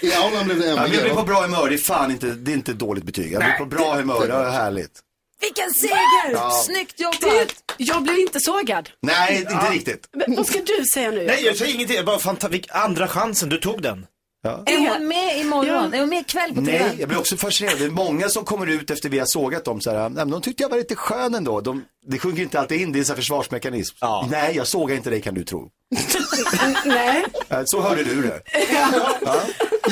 [0.00, 0.94] I aulan blev det Ja, men MVG.
[0.96, 3.32] jag blir på bra humör, det är fan inte, det är inte dåligt betyg.
[3.32, 5.00] Jag blir på bra humör, det är härligt.
[5.40, 6.32] Vilken seger!
[6.32, 6.50] Ja.
[6.50, 7.54] Snyggt jobbat!
[7.76, 8.90] Jag blev inte sågad.
[9.02, 10.08] Nej, inte riktigt.
[10.12, 11.26] Men vad ska du säga nu?
[11.26, 11.96] Nej, jag säger ingenting.
[11.96, 14.06] Jag Bara vilk, andra chansen, du tog den.
[14.42, 14.62] Ja.
[14.66, 15.94] Är hon med imorgon?
[15.94, 16.78] Är hon med ikväll på TV?
[16.78, 17.78] Nej, jag blir också fascinerad.
[17.78, 20.62] Det är många som kommer ut efter vi har sågat dem så här, de tyckte
[20.62, 21.60] jag var lite skön ändå.
[21.60, 23.96] De, det sjunker inte alltid in, det är en sån här försvarsmekanism.
[24.30, 25.68] Nej, jag sågar inte dig kan du tro.
[26.84, 27.24] Nej.
[27.48, 28.40] Eh, Så hörde du det.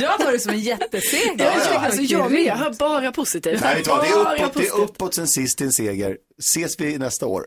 [0.01, 1.45] Jag tar det som en jätteseger.
[1.45, 1.79] Ja, ja.
[1.81, 3.61] Alltså, jag, med, jag hör bara positivt.
[3.61, 3.95] Nej, det, är
[4.45, 6.17] uppåt, det är uppåt sen sist till en seger.
[6.39, 7.47] Ses vi nästa år?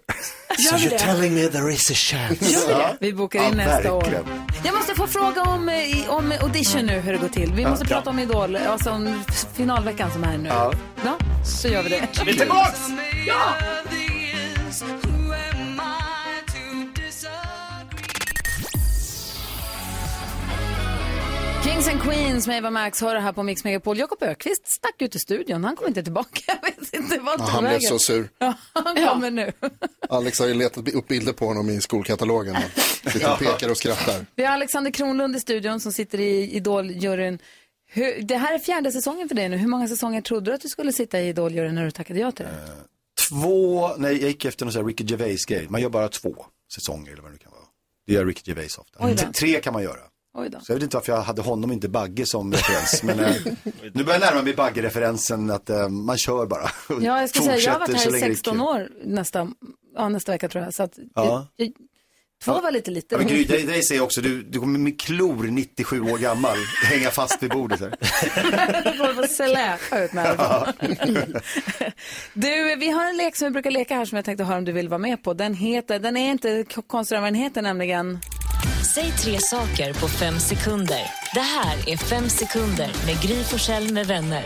[0.60, 0.88] Gör vi
[1.30, 1.30] det?
[1.36, 2.46] me there is a chance.
[2.54, 2.98] Gör vi det?
[3.00, 4.22] Vi bokar in Ja, nästa verkligen.
[4.24, 4.28] år.
[4.66, 7.52] Jag måste få fråga om, eh, om audition nu, hur det går till.
[7.54, 7.70] Vi Ja.
[7.70, 10.50] måste prata om Idol, alltså om finalveckan som är nu.
[10.50, 10.74] Ja.
[11.06, 12.08] Ja, så gör vi det.
[12.26, 12.80] Vi är tillbaks!
[13.28, 13.54] Ja!
[21.64, 23.98] Kings and Queens med Eva Max hör det här på Mix Megapol.
[23.98, 25.64] Jakob Ökvist stack ut i studion.
[25.64, 26.42] Han kommer inte tillbaka.
[26.48, 28.30] Jag vet inte vart Ja, han blev så sur.
[28.38, 29.52] Ja, han kommer nu.
[30.10, 32.56] Alex har ju letat upp bilder på honom i skolkatalogen.
[33.04, 34.26] Lite pekar och skrattar.
[34.36, 37.40] Vi har Alexander Kronlund i studion som sitter i Idol-juryn.
[38.22, 39.58] Det här är fjärde säsongen för dig nu.
[39.58, 42.32] Hur många säsonger trodde du att du skulle sitta i Idol-juryn när du tackade ja
[42.32, 42.52] till det?
[43.30, 45.68] Två, nej jag gick efter någon sån här Ricky Gervais-grej.
[45.70, 47.62] Man gör bara två säsonger eller vad det nu kan vara.
[48.08, 49.32] Det gör Ricky Gervais ofta.
[49.34, 50.00] Tre kan man göra.
[50.38, 50.60] Oj då.
[50.60, 53.04] Så jag vet inte varför jag hade honom, inte Bagge som referens.
[53.04, 53.36] Men eh,
[53.94, 56.70] nu börjar jag närma mig Bagge-referensen att eh, man kör bara.
[57.02, 58.62] Ja, jag ska säga, jag har varit här i länge det är 16 kul.
[58.62, 59.52] år nästa,
[59.96, 60.74] ja, nästa vecka tror jag.
[60.74, 61.48] Så att, Ja.
[61.56, 61.72] jag,
[62.44, 63.16] två var lite lite.
[63.16, 66.18] Ja, men Gry, dig, dig säger jag också, du, du kommer med klor 97 år
[66.18, 67.96] gammal, hänga fast vid bordet här.
[68.98, 71.34] Jag får släpa ut härifrån.
[72.34, 74.66] Du, vi har en lek som vi brukar leka här som jag tänkte höra om
[74.66, 75.34] du vill vara med på.
[75.34, 78.20] Den heter, den är inte konstigare än vad den heter nämligen.
[78.96, 81.02] Säg tre saker på fem sekunder.
[81.34, 84.44] Det här är Fem sekunder med Gry Forssell med vänner.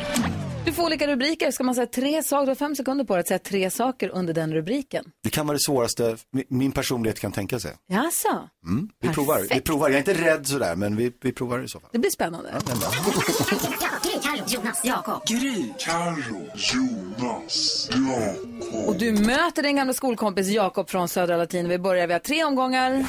[0.65, 1.51] Du får olika rubriker.
[1.51, 4.09] Ska man säga tre saker, du har fem sekunder på dig att säga tre saker
[4.09, 5.05] under den rubriken.
[5.23, 7.71] Det kan vara det svåraste mi- min personlighet kan tänka sig.
[7.87, 8.49] Jaså?
[8.67, 9.89] Mm, vi provar, vi provar.
[9.89, 11.89] Jag är inte rädd sådär, men vi, vi provar i så fall.
[11.93, 12.49] Det blir spännande.
[14.03, 15.25] Gry, Carro, Jonas, Jakob.
[15.27, 18.87] Gry, Carro, Jonas, Jakob.
[18.87, 21.69] Och du möter din gamla skolkompis Jakob från Södra Latin.
[21.69, 23.05] Vi börjar, vi har tre omgångar.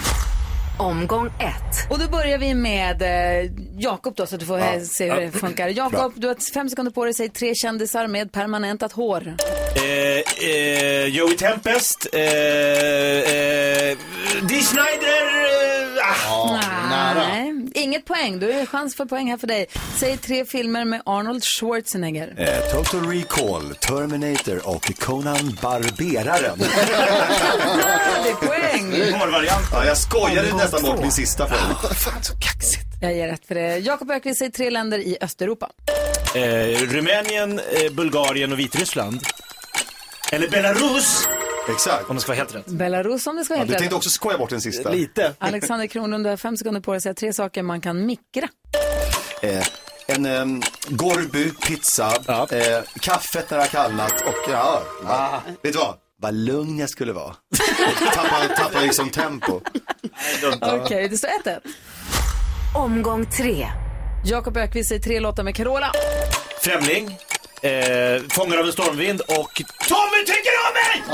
[0.79, 1.91] Omgång ett.
[1.91, 4.75] Och då börjar vi med eh, Jakob då, så att du får Ja.
[4.75, 5.69] eh, se hur det funkar.
[5.69, 7.15] Jakob, du har fem sekunder på dig.
[7.15, 9.35] Säg tre kändisar med permanentat hår.
[9.77, 13.97] Eh, eh, Joey Tempest, eh, eh,
[14.49, 15.25] Dee Snider,
[16.51, 17.15] ah.
[17.15, 18.41] Nej, inget poäng.
[18.41, 19.67] Då är det chans för poäng här för dig.
[19.97, 22.35] Säg tre filmer med Arnold Schwarzenegger.
[22.37, 26.59] Eh, Total Recall, Terminator och Conan Barberaren.
[28.25, 28.95] det är poäng.
[29.73, 31.95] Ja, jag skojade nästan bort min sista fråga.
[33.01, 33.79] Jag ger rätt för det.
[33.79, 35.71] Jakob Öqvist säger tre länder i Östeuropa.
[36.35, 36.41] Eh,
[36.87, 39.21] Rumänien, eh, Bulgarien och Vitryssland.
[40.33, 41.29] Eller Belarus!
[41.69, 42.11] Exakt.
[42.11, 42.67] Om det ska vara helt rätt.
[42.67, 43.79] Belarus om det ska vara Ja, helt du rätt.
[43.79, 44.91] tänkte också skoja bort den sista.
[44.91, 45.35] Lite.
[45.39, 48.49] Alexander Kronlund, du har fem sekunder på dig att säga tre saker man kan mikra.
[49.43, 49.67] Eh,
[50.07, 52.07] en um, Gorby pizza,
[52.51, 55.95] eh, kaffet när det har kallnat och ja, va, vet du vad?
[56.23, 57.35] Vad lugn jag skulle vara.
[58.15, 59.61] Tappar, tappar liksom tempo.
[60.63, 61.61] Okej, det står 1-1.
[62.75, 63.67] Omgång tre.
[64.25, 65.93] Jakob Öqvist säger tre låtar med Carola.
[66.63, 67.19] Främling,
[67.65, 71.05] eh, Fångar av en stormvind och Tommy tycker om mig!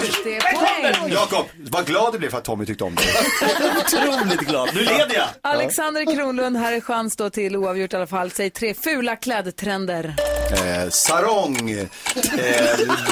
[0.00, 0.10] oj!
[0.24, 1.12] Det är poäng.
[1.12, 3.06] Jakob, vad glad du blev för att Tommy tyckte om dig.
[3.78, 4.70] Otroligt glad.
[4.74, 5.28] Nu leder jag.
[5.40, 8.30] Alexander Kronlund, här är chans då till oavgjort i alla fall.
[8.30, 10.14] Säg tre fula klädtrender.
[10.52, 11.86] Eh, sarong, eh,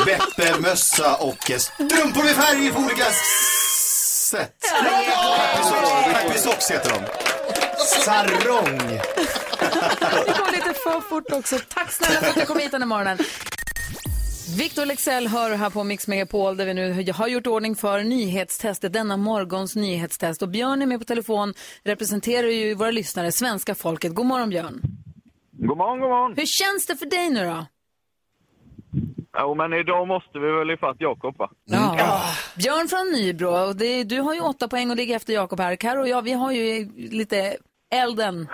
[0.06, 3.04] Beppe, mössa och eh, strumpor med färg på olika
[4.30, 4.50] sätt.
[6.14, 7.00] Happy Socks heter de.
[8.04, 9.00] Sarong.
[10.74, 11.56] Lite för fort också.
[11.68, 13.18] Tack snälla för att du kom hit den här morgonen.
[14.58, 18.92] Victor Lexell hör här på Mix Megapol där vi nu har gjort ordning för nyhetstestet,
[18.92, 20.42] denna morgons nyhetstest.
[20.42, 24.14] Och Björn är med på telefon, representerar ju våra lyssnare, svenska folket.
[24.14, 24.80] God morgon Björn.
[25.52, 26.34] God morgon, god morgon.
[26.36, 27.66] Hur känns det för dig nu då?
[29.38, 31.50] Jo, men idag måste vi väl ifatt Jakob, va?
[31.64, 32.22] Ja.
[32.56, 35.76] Björn från Nybro, och det, du har ju åtta poäng och ligger efter Jakob här.
[35.76, 37.56] Karo och jag, vi har ju lite
[37.94, 38.48] elden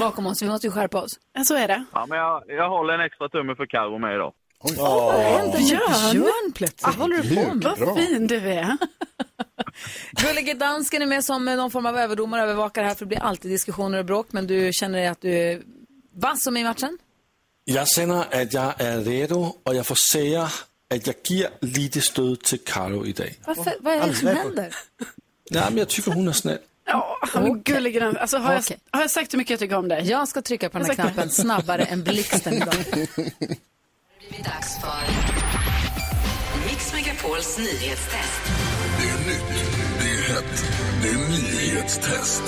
[0.00, 0.42] bakom oss.
[0.42, 1.18] Vi måste ju skärpa oss.
[1.44, 1.84] Så är det.
[1.92, 4.32] Ja, men jag, jag håller en extra tumme för Carro med idag.
[4.78, 6.12] Vad hände med Björn?
[6.12, 6.82] Björn plötsligt?
[6.82, 7.76] Vad håller du på med?
[7.78, 8.76] Vad fin du är.
[10.12, 13.22] Gullige dansken är med som någon form av överdomare och övervakare här för det blir
[13.22, 14.26] alltid diskussioner och bråk.
[14.30, 15.62] Men du känner dig att du är
[16.14, 16.98] vass som i matchen?
[17.64, 20.42] Jag känner att jag är redo och jag får säga
[20.94, 23.34] att jag ger lite stöd till Karo idag.
[23.46, 24.74] Varför, vad är det som händer?
[25.50, 26.58] Nej, men jag tycker hon är snäll.
[26.86, 27.94] Ja, han är gullig.
[27.94, 28.16] grann.
[28.16, 28.78] Alltså, har, Okej.
[28.90, 30.10] jag, har jag sagt hur mycket jag tycker om dig?
[30.10, 32.74] Jag ska trycka på den här knappen snabbare än blixten idag.
[34.30, 35.02] Det är dags för
[36.68, 38.42] Mix Megapols nyhetstest.
[39.00, 39.64] Det är nytt,
[40.00, 40.64] det är hett,
[41.02, 42.42] det är nyhetstest.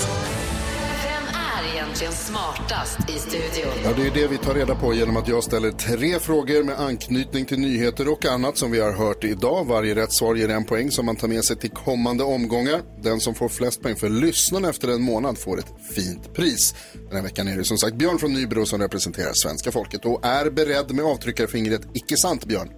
[1.87, 3.73] Egentligen smartast i studion?
[3.83, 6.79] Ja, det är det vi tar reda på genom att jag ställer tre frågor med
[6.79, 9.65] anknytning till nyheter och annat som vi har hört idag.
[9.65, 12.81] Varje rätt svar ger en poäng som man tar med sig till kommande omgångar.
[13.03, 16.75] Den som får flest poäng för lyssnarna efter en månad får ett fint pris.
[16.93, 20.25] Den här veckan är det som sagt Björn från Nybro som representerar svenska folket och
[20.25, 22.69] är beredd med avtryckarfingret icke sant Björn.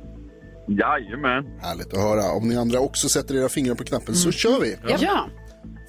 [0.67, 1.59] Jajamän.
[1.61, 2.31] Härligt att höra.
[2.31, 4.77] Om ni andra också sätter era fingrar på knappen så kör vi.
[4.99, 5.29] Ja.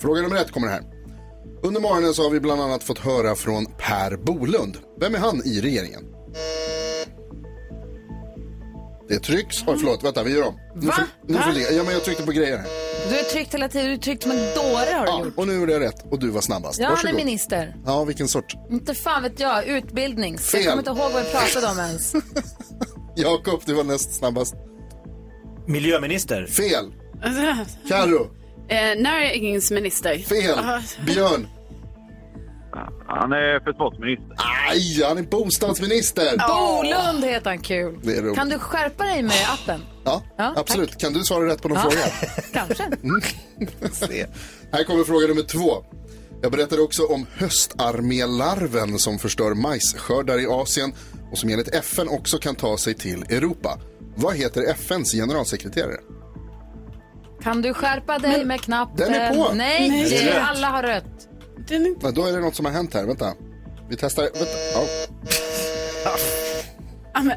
[0.01, 1.00] Fråga nummer ett kommer här.
[1.63, 4.77] Under morgonen så har vi bland annat fått höra från Per Bolund.
[5.01, 6.05] Vem är han i regeringen?
[9.09, 9.57] Det trycks.
[9.67, 10.05] Oj, förlåt.
[10.05, 10.55] Vänta, vi gör om.
[10.75, 10.93] Nu Va?
[10.93, 11.73] får, nu får.
[11.77, 12.67] Ja, men jag tryckte på grejer här.
[13.11, 15.39] Du har tryckt hela tiden, du har tryckt som en dåre har du Ja, gjort.
[15.39, 16.05] och nu gjorde jag rätt.
[16.11, 16.79] Och du var snabbast.
[16.81, 17.17] Ja, han är Varsågod.
[17.17, 17.77] minister.
[17.87, 18.55] Ja, vilken sort?
[18.71, 20.39] Inte fan vet jag, utbildning.
[20.39, 20.61] Fel.
[20.65, 22.13] Jag kommer inte ihåg vad vi pratade om ens.
[23.17, 24.55] Jakob, du var näst snabbast.
[25.67, 26.47] Miljöminister.
[26.47, 26.93] Fel.
[27.89, 28.31] Carro.
[28.71, 30.19] Eh, näringsminister.
[30.19, 30.59] Fel.
[30.59, 31.47] Ah, Björn.
[33.07, 34.37] Han är försvarsminister.
[34.71, 36.37] Aj, han är bostadsminister.
[36.49, 37.99] Bolund heter han, kul.
[38.03, 38.37] Det är roligt.
[38.39, 39.81] Kan du skärpa dig med appen?
[40.05, 40.99] Ja, Ja, absolut.
[40.99, 41.91] Kan du svara rätt på någon Ja.
[41.91, 42.33] fråga?
[42.53, 42.85] Kanske.
[43.93, 44.27] Se.
[44.73, 45.71] Här kommer fråga nummer två.
[46.43, 50.93] Jag berättade också om höstarmélarven som förstör majsskördar i Asien
[51.33, 53.79] och som enligt FN också kan ta sig till Europa.
[54.17, 55.97] Vad heter FNs generalsekreterare?
[57.43, 58.97] Kan du skärpa dig med knappen?
[58.97, 59.53] den är på.
[59.55, 60.39] Nej, Nej.
[60.41, 61.05] alla har rött.
[62.03, 63.07] Ja, då är det något som har hänt här.
[63.07, 63.33] Vänta.
[63.89, 64.23] Vi testar.
[64.23, 64.39] Vänta.
[64.75, 64.85] Ja.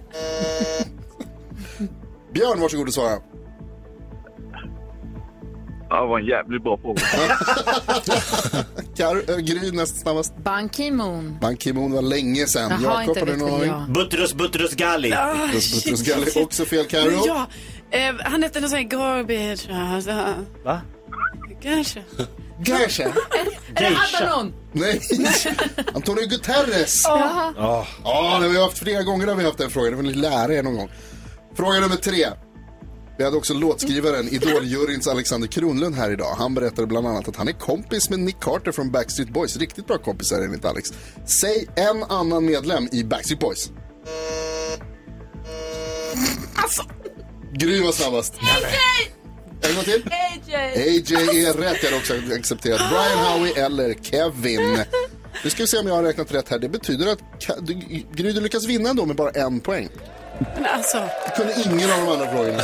[2.34, 3.18] Björn, varsågod och svara.
[5.90, 7.02] Ja, det var en jävligt bra fråga.
[8.98, 10.38] Kar, äh, Gry näst snabbast.
[10.38, 11.38] Ban Ki-Moon.
[11.42, 12.72] Ban Ki-Moon var länge sedan.
[12.84, 13.68] Jaha, Jakob, inte har du någon aning?
[13.68, 13.92] jag.
[13.94, 15.14] Buttrus Buttrus Galli.
[15.14, 16.44] Ah, Buttrus Buttrus Galli, shit.
[16.44, 17.24] också fel Carro.
[17.28, 17.48] Ja,
[17.94, 19.70] eh, han hette någon sån här garbage.
[19.72, 20.36] Alltså.
[20.64, 20.82] Va?
[21.62, 22.04] Kanske.
[22.66, 23.04] Geisha.
[23.76, 24.54] Är det Abaddon?
[24.72, 25.02] Nej,
[25.94, 27.04] Antonio Guterres.
[27.08, 27.54] Ja,
[28.04, 29.92] ja det har vi haft flera gånger har vi haft den frågan.
[29.92, 30.92] Det får ni lära er någon gång.
[31.56, 32.26] Fråga nummer tre.
[33.18, 36.36] Vi hade också låtskrivaren, Idoljuryns Alexander Kronlund här idag.
[36.38, 39.58] Han berättade bland annat att han är kompis med Nick Carter från Backstreet Boys.
[39.58, 40.90] Riktigt bra kompisar enligt Alex.
[41.26, 43.72] Säg en annan medlem i Backstreet Boys.
[46.56, 46.84] Alltså.
[47.54, 48.34] Gry var snabbast.
[49.62, 50.10] En gång till.
[50.12, 50.56] AJ!
[50.56, 51.84] AJ är rätt.
[51.84, 54.80] Jag har också accepterat Brian Howie eller Kevin.
[55.44, 56.60] Nu ska vi se om jag har räknat rätt här.
[56.60, 57.74] Det betyder att Ka- du,
[58.14, 59.90] Gry, du lyckas vinna ändå med bara en poäng.
[60.56, 61.10] Men alltså.
[61.26, 62.60] Du kunde ingen av de andra frågorna.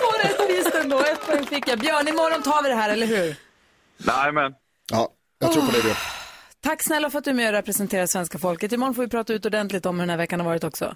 [0.00, 0.98] Två rätt visst ändå.
[1.00, 1.78] Ett poäng fick jag.
[1.78, 3.36] Björn, imorgon tar vi det här, eller hur?
[3.98, 4.52] Nej, men.
[4.92, 5.08] Ja,
[5.40, 5.82] jag tror på det.
[5.82, 5.96] Björn.
[6.62, 8.72] Tack snälla för att du är med och representerar svenska folket.
[8.72, 10.94] Imorgon får vi prata ut ordentligt om hur den här veckan har varit också.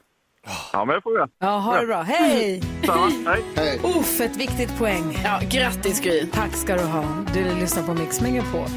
[0.72, 1.28] Ja, men det får jag.
[1.38, 2.02] Ja, ha det bra.
[2.02, 2.62] Hej!
[2.86, 3.30] Samma.
[3.30, 3.44] Hej.
[3.56, 3.80] Hej.
[3.84, 5.18] Uff, ett viktigt poäng.
[5.24, 6.26] Ja, grattis Gry.
[6.32, 7.04] Tack ska du ha.
[7.34, 8.68] Du lyssnar på Mix Megapol.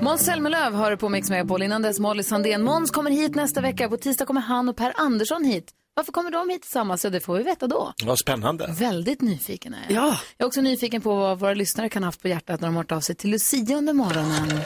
[0.00, 1.62] Måns Zelmerlöw hör på Mix Megapol.
[1.62, 2.62] Innan dess Molly Sandén.
[2.62, 3.88] Måns kommer hit nästa vecka.
[3.88, 5.70] På tisdag kommer han och Per Andersson hit.
[5.94, 7.04] Varför kommer de hit tillsammans?
[7.04, 7.92] Ja, det får vi veta då.
[8.04, 8.74] Vad spännande.
[8.78, 10.04] Väldigt nyfiken är jag.
[10.04, 10.18] Ja.
[10.36, 12.74] Jag är också nyfiken på vad våra lyssnare kan ha haft på hjärtat när de
[12.74, 14.60] har hört av sig till Lucia under morgonen.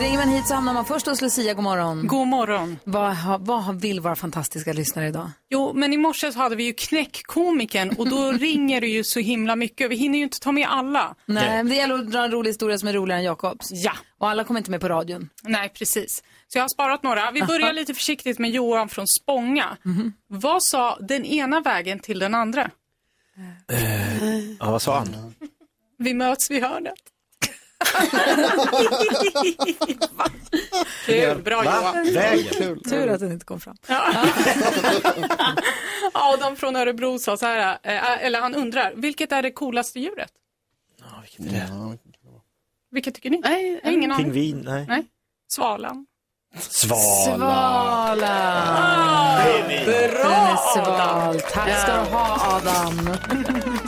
[0.00, 1.54] Ringer man hit så hamnar man först hos Lucia.
[1.54, 2.06] God morgon.
[2.06, 2.78] God morgon.
[2.84, 5.30] Vad, vad vill våra fantastiska lyssnare idag?
[5.48, 9.56] Jo, men i morse hade vi ju knäckkomikern och då ringer det ju så himla
[9.56, 9.90] mycket.
[9.90, 11.14] Vi hinner ju inte ta med alla.
[11.26, 13.70] Nej, men det gäller att dra en rolig historia som är roligare än Jakobs.
[13.70, 13.92] Ja.
[14.18, 15.28] Och alla kommer inte med på radion.
[15.42, 16.22] Nej, precis.
[16.48, 17.30] Så jag har sparat några.
[17.30, 19.76] Vi börjar lite försiktigt med Johan från Spånga.
[20.26, 22.70] Vad sa den ena vägen till den andra?
[24.60, 25.34] Ja, vad sa han?
[25.98, 26.94] Vi möts vid hörnet.
[31.06, 31.64] Kul, bra?
[31.64, 32.12] Johan.
[32.14, 32.80] Vägen?
[32.88, 33.76] Tur att den inte kom fram.
[36.12, 40.30] Adam från Örebro sa så här, eh, eller han undrar, vilket är det coolaste djuret?
[41.22, 41.98] Vilket är det?
[42.90, 43.38] Vilket tycker ni?
[43.38, 44.24] Nej, ingen aning.
[44.24, 44.62] Pingvin?
[44.66, 44.84] Nej.
[44.88, 45.04] Nej.
[45.48, 46.06] Svalan.
[46.58, 47.00] Svala.
[47.36, 48.16] Svala!
[49.84, 51.40] Bra, Den är sval.
[51.40, 52.04] Tack ska Ja.
[52.04, 53.06] du ha, Adam.
[53.06, 53.16] Jag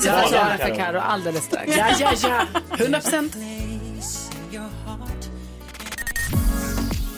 [0.05, 0.67] Ja, får svara ja.
[0.67, 1.77] för Karo alldeles strax.
[1.77, 2.47] Ja, ja, ja.
[2.79, 3.37] 100 procent.